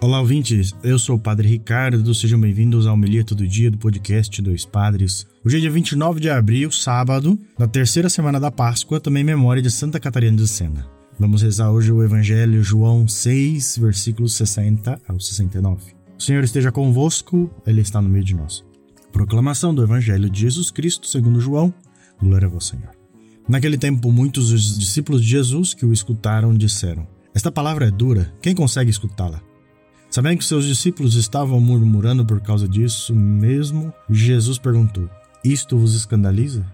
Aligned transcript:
Olá, 0.00 0.20
ouvintes. 0.20 0.72
Eu 0.80 0.96
sou 0.96 1.16
o 1.16 1.18
Padre 1.18 1.48
Ricardo. 1.48 2.14
Sejam 2.14 2.40
bem-vindos 2.40 2.86
ao 2.86 2.96
Melia 2.96 3.24
Todo 3.24 3.44
Dia 3.44 3.68
do 3.68 3.78
podcast 3.78 4.40
Dois 4.40 4.64
Padres. 4.64 5.26
Hoje 5.44 5.56
é 5.56 5.60
dia 5.60 5.70
29 5.72 6.20
de 6.20 6.30
abril, 6.30 6.70
sábado, 6.70 7.36
da 7.58 7.66
terceira 7.66 8.08
semana 8.08 8.38
da 8.38 8.48
Páscoa, 8.48 9.00
também 9.00 9.24
memória 9.24 9.60
de 9.60 9.72
Santa 9.72 9.98
Catarina 9.98 10.36
de 10.36 10.46
Sena. 10.46 10.86
Vamos 11.18 11.42
rezar 11.42 11.72
hoje 11.72 11.90
o 11.90 12.00
Evangelho 12.00 12.62
João 12.62 13.08
6, 13.08 13.78
versículos 13.78 14.34
60 14.34 15.00
ao 15.08 15.18
69. 15.18 15.94
O 16.16 16.22
Senhor 16.22 16.44
esteja 16.44 16.70
convosco, 16.70 17.50
Ele 17.66 17.80
está 17.80 18.00
no 18.00 18.08
meio 18.08 18.24
de 18.24 18.36
nós. 18.36 18.64
Proclamação 19.10 19.74
do 19.74 19.82
Evangelho 19.82 20.30
de 20.30 20.42
Jesus 20.42 20.70
Cristo 20.70 21.08
segundo 21.08 21.40
João. 21.40 21.74
Glória 22.22 22.46
a 22.46 22.48
vós, 22.48 22.66
Senhor. 22.66 22.90
Naquele 23.48 23.76
tempo, 23.76 24.12
muitos 24.12 24.50
dos 24.50 24.78
discípulos 24.78 25.22
de 25.22 25.28
Jesus 25.28 25.74
que 25.74 25.84
o 25.84 25.92
escutaram 25.92 26.54
disseram: 26.54 27.04
Esta 27.34 27.50
palavra 27.50 27.88
é 27.88 27.90
dura, 27.90 28.32
quem 28.40 28.54
consegue 28.54 28.90
escutá-la? 28.90 29.47
Sabendo 30.10 30.38
que 30.38 30.44
seus 30.44 30.64
discípulos 30.64 31.14
estavam 31.14 31.60
murmurando 31.60 32.24
por 32.24 32.40
causa 32.40 32.66
disso 32.66 33.14
mesmo, 33.14 33.92
Jesus 34.08 34.58
perguntou: 34.58 35.08
Isto 35.44 35.78
vos 35.78 35.94
escandaliza? 35.94 36.64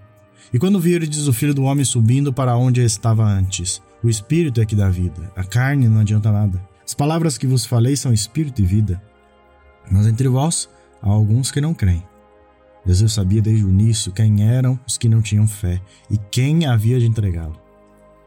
E 0.53 0.59
quando 0.59 0.79
viram-diz 0.79 1.27
o 1.27 1.33
filho 1.33 1.55
do 1.55 1.65
homem 1.65 1.85
subindo 1.85 2.33
para 2.33 2.57
onde 2.57 2.81
estava 2.81 3.25
antes, 3.25 3.83
o 4.03 4.09
espírito 4.09 4.61
é 4.61 4.67
que 4.67 4.77
dá 4.77 4.89
vida, 4.89 5.33
a 5.35 5.43
carne 5.43 5.89
não 5.89 6.01
adianta 6.01 6.31
nada. 6.31 6.63
As 6.87 6.95
palavras 6.95 7.37
que 7.37 7.47
vos 7.47 7.65
falei 7.65 7.97
são 7.97 8.13
espírito 8.13 8.63
e 8.63 8.65
vida. 8.65 9.03
Mas 9.91 10.07
entre 10.07 10.29
vós 10.29 10.69
há 11.03 11.09
alguns 11.09 11.51
que 11.51 11.61
não 11.61 11.75
creem. 11.75 12.05
Jesus 12.87 13.15
sabia 13.15 13.41
desde 13.41 13.65
o 13.65 13.71
início 13.71 14.13
quem 14.13 14.47
eram 14.47 14.79
os 14.87 14.99
que 14.99 15.09
não 15.09 15.23
tinham 15.23 15.49
fé 15.49 15.81
e 16.11 16.19
quem 16.31 16.67
havia 16.67 17.01
de 17.01 17.07
entregá-lo. 17.07 17.59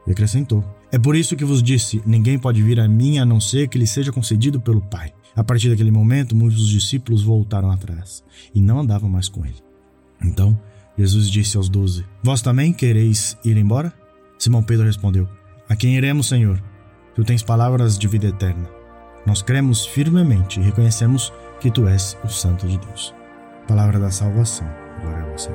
E 0.05 0.11
acrescentou: 0.11 0.65
é 0.91 0.97
por 0.97 1.15
isso 1.15 1.35
que 1.35 1.45
vos 1.45 1.61
disse: 1.61 2.01
ninguém 2.05 2.39
pode 2.39 2.61
vir 2.61 2.79
a 2.79 2.87
mim 2.87 3.19
a 3.19 3.25
não 3.25 3.39
ser 3.39 3.67
que 3.67 3.77
lhe 3.77 3.87
seja 3.87 4.11
concedido 4.11 4.59
pelo 4.59 4.81
Pai. 4.81 5.13
A 5.35 5.43
partir 5.43 5.69
daquele 5.69 5.91
momento, 5.91 6.35
muitos 6.35 6.67
discípulos 6.69 7.21
voltaram 7.21 7.69
atrás 7.69 8.23
e 8.55 8.61
não 8.61 8.79
andavam 8.79 9.09
mais 9.09 9.29
com 9.29 9.45
ele. 9.45 9.61
Então, 10.23 10.59
Jesus 10.97 11.29
disse 11.29 11.57
aos 11.57 11.69
doze: 11.69 12.05
Vós 12.23 12.41
também 12.41 12.73
quereis 12.73 13.37
ir 13.43 13.57
embora? 13.57 13.93
Simão 14.39 14.63
Pedro 14.63 14.85
respondeu: 14.85 15.27
A 15.69 15.75
quem 15.75 15.95
iremos, 15.95 16.27
Senhor? 16.27 16.61
Tu 17.15 17.23
tens 17.23 17.43
palavras 17.43 17.97
de 17.97 18.07
vida 18.07 18.27
eterna. 18.27 18.69
Nós 19.25 19.41
cremos 19.41 19.85
firmemente 19.85 20.59
e 20.59 20.63
reconhecemos 20.63 21.33
que 21.59 21.69
tu 21.69 21.87
és 21.87 22.17
o 22.23 22.29
Santo 22.29 22.67
de 22.67 22.77
Deus. 22.77 23.13
Palavra 23.67 23.99
da 23.99 24.09
salvação. 24.09 24.67
Glória 25.01 25.23
a 25.23 25.31
você. 25.31 25.51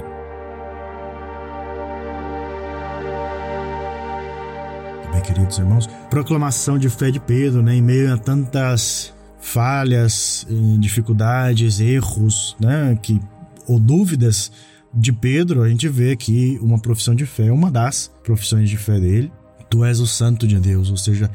Queridos 5.22 5.58
irmãos? 5.58 5.88
Proclamação 6.10 6.78
de 6.78 6.88
fé 6.88 7.10
de 7.10 7.20
Pedro, 7.20 7.62
né? 7.62 7.74
Em 7.74 7.82
meio 7.82 8.12
a 8.12 8.18
tantas 8.18 9.14
falhas, 9.40 10.46
dificuldades, 10.78 11.80
erros, 11.80 12.56
né? 12.60 12.98
Que, 13.00 13.20
ou 13.66 13.78
dúvidas 13.78 14.50
de 14.92 15.12
Pedro, 15.12 15.62
a 15.62 15.68
gente 15.68 15.88
vê 15.88 16.16
que 16.16 16.58
uma 16.60 16.78
profissão 16.78 17.14
de 17.14 17.24
fé 17.24 17.46
é 17.46 17.52
uma 17.52 17.70
das 17.70 18.12
profissões 18.22 18.68
de 18.68 18.76
fé 18.76 19.00
dele. 19.00 19.32
Tu 19.70 19.84
és 19.84 20.00
o 20.00 20.06
santo 20.06 20.46
de 20.46 20.58
Deus, 20.58 20.90
ou 20.90 20.96
seja, 20.96 21.30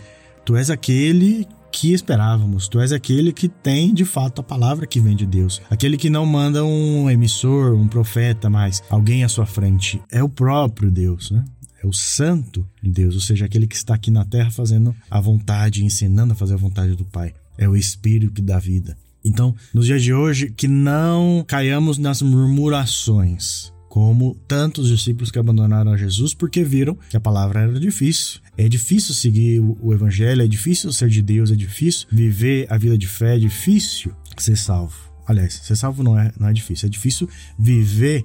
tu 0.46 0.56
és 0.56 0.70
aquele 0.70 1.48
que 1.72 1.94
esperávamos. 1.94 2.68
Tu 2.68 2.80
és 2.80 2.92
aquele 2.92 3.32
que 3.32 3.48
tem 3.48 3.94
de 3.94 4.06
fato 4.06 4.42
a 4.42 4.44
palavra 4.44 4.88
que 4.88 5.00
vem 5.00 5.16
de 5.16 5.26
Deus. 5.26 5.62
Aquele 5.70 5.98
que 5.98 6.10
não 6.10 6.26
manda 6.26 6.64
um 6.64 7.10
emissor, 7.10 7.74
um 7.74 7.88
profeta, 7.88 8.50
mas 8.50 8.84
alguém 8.90 9.24
à 9.24 9.30
sua 9.30 9.46
frente. 9.46 10.02
É 10.12 10.24
o 10.24 10.30
próprio 10.30 10.90
Deus, 10.92 11.32
né? 11.32 11.44
O 11.88 11.94
santo 11.94 12.68
de 12.82 12.92
Deus, 12.92 13.16
ou 13.16 13.22
seja, 13.22 13.46
aquele 13.46 13.68
que 13.68 13.76
está 13.76 13.94
aqui 13.94 14.12
na 14.12 14.26
terra 14.26 14.52
fazendo 14.52 14.96
a 15.10 15.20
vontade, 15.20 15.84
ensinando 15.84 16.34
a 16.34 16.36
fazer 16.36 16.54
a 16.54 16.58
vontade 16.58 16.96
do 16.96 17.06
Pai. 17.06 17.34
É 17.58 17.68
o 17.68 17.76
Espírito 17.76 18.34
que 18.34 18.42
dá 18.42 18.60
vida. 18.60 18.98
Então, 19.24 19.56
nos 19.74 19.86
dias 19.86 20.04
de 20.04 20.14
hoje, 20.14 20.50
que 20.50 20.68
não 20.68 21.44
caiamos 21.46 21.98
nas 21.98 22.22
murmurações, 22.22 23.74
como 23.90 24.36
tantos 24.48 24.90
discípulos 24.90 25.32
que 25.32 25.40
abandonaram 25.40 25.92
a 25.92 25.98
Jesus 25.98 26.34
porque 26.34 26.64
viram 26.64 26.98
que 27.10 27.18
a 27.18 27.20
palavra 27.20 27.62
era 27.62 27.80
difícil. 27.80 28.40
É 28.56 28.70
difícil 28.70 29.14
seguir 29.14 29.60
o 29.60 29.94
evangelho, 29.94 30.42
é 30.42 30.48
difícil 30.48 30.92
ser 30.94 31.10
de 31.10 31.22
Deus, 31.22 31.52
é 31.52 31.56
difícil 31.56 32.08
viver 32.12 32.68
a 32.70 32.78
vida 32.78 32.98
de 32.98 33.08
fé, 33.08 33.36
é 33.36 33.40
difícil 33.40 34.14
ser 34.38 34.56
salvo. 34.56 34.96
Aliás, 35.26 35.54
ser 35.64 35.76
salvo 35.76 36.04
não 36.04 36.18
é, 36.18 36.32
não 36.40 36.48
é 36.48 36.54
difícil, 36.54 36.88
é 36.88 36.90
difícil 36.90 37.28
viver 37.58 38.24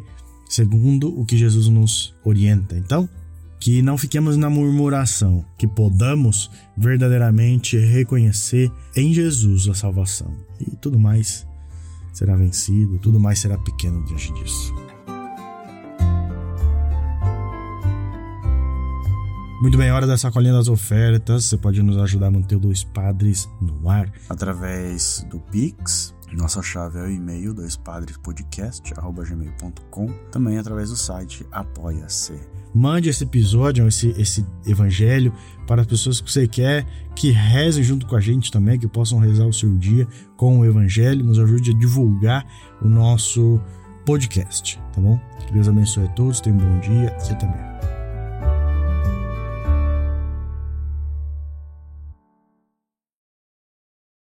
segundo 0.49 1.19
o 1.19 1.25
que 1.25 1.37
Jesus 1.37 1.69
nos 1.69 2.15
orienta. 2.23 2.77
Então, 2.77 3.09
que 3.63 3.81
não 3.81 3.97
fiquemos 3.97 4.37
na 4.37 4.51
murmuração, 4.51 5.45
que 5.57 5.69
podamos 5.69 6.51
verdadeiramente 6.77 7.79
reconhecer 7.79 8.73
em 8.97 9.15
Jesus 9.15 9.69
a 9.69 9.75
salvação. 9.75 10.37
E 10.61 10.75
tudo 10.75 10.99
mais 10.99 11.47
será 12.13 12.35
vencido, 12.35 12.99
tudo 12.99 13.21
mais 13.21 13.39
será 13.39 13.57
pequeno 13.57 14.05
diante 14.05 14.33
disso. 14.35 14.82
Muito 19.63 19.79
bem, 19.79 19.91
hora 19.93 20.07
da 20.09 20.19
sacolinha 20.19 20.55
das 20.55 20.67
ofertas. 20.67 21.45
Você 21.45 21.57
pode 21.57 21.81
nos 21.85 21.97
ajudar 21.97 22.27
a 22.27 22.31
manter 22.33 22.57
o 22.57 22.59
Dois 22.59 22.83
Padres 22.83 23.49
no 23.61 23.89
ar 23.89 24.13
através 24.29 25.25
do 25.31 25.39
Pix. 25.39 26.13
Nossa 26.33 26.61
chave 26.61 26.99
é 26.99 27.03
o 27.03 27.09
e-mail 27.09 27.55
doispadrespodcast.gmail.com 27.55 30.07
Também 30.33 30.59
através 30.59 30.91
do 30.91 30.97
site 30.97 31.47
Apoia-se. 31.53 32.35
Mande 32.75 33.09
esse 33.09 33.23
episódio, 33.23 33.87
esse, 33.87 34.09
esse 34.21 34.45
evangelho 34.67 35.33
para 35.65 35.83
as 35.83 35.87
pessoas 35.87 36.21
que 36.21 36.33
você 36.33 36.49
quer 36.49 36.85
que 37.15 37.31
rezem 37.31 37.85
junto 37.85 38.05
com 38.05 38.17
a 38.17 38.21
gente 38.21 38.51
também, 38.51 38.81
que 38.81 38.89
possam 38.89 39.21
rezar 39.21 39.47
o 39.47 39.53
seu 39.53 39.79
dia 39.79 40.09
com 40.37 40.59
o 40.59 40.65
evangelho, 40.65 41.25
nos 41.25 41.39
ajude 41.39 41.71
a 41.71 41.75
divulgar 41.75 42.45
o 42.83 42.89
nosso 42.89 43.61
podcast, 44.05 44.77
tá 44.93 45.01
bom? 45.01 45.21
Que 45.47 45.53
Deus 45.53 45.69
abençoe 45.69 46.07
a 46.07 46.09
todos, 46.09 46.41
tenham 46.41 46.59
um 46.59 46.63
bom 46.63 46.81
dia 46.81 47.17
e 47.29 47.33
até 47.33 47.47
mesmo. 47.47 47.72